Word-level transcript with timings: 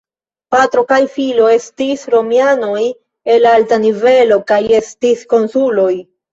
Patro 0.53 0.83
kaj 0.91 0.97
filo 1.17 1.49
estis 1.57 2.07
romianoj 2.15 2.81
el 3.35 3.47
alta 3.53 3.81
nivelo 3.87 4.43
kaj 4.51 4.61
estis 4.83 5.25
konsuloj. 5.39 5.91